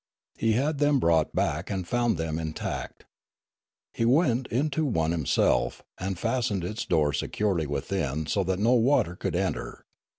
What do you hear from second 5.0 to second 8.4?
him self, and fastened its door securely within